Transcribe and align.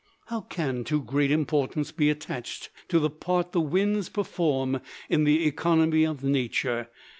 How 0.29 0.41
can 0.41 0.83
too 0.83 1.03
great 1.03 1.29
importance 1.29 1.91
be 1.91 2.09
attached 2.09 2.71
to 2.87 2.97
the 2.97 3.11
part 3.11 3.51
the 3.51 3.61
winds 3.61 4.09
perform 4.09 4.81
in 5.11 5.25
the 5.25 5.45
economy 5.45 6.05
of 6.07 6.23
nature? 6.23 6.89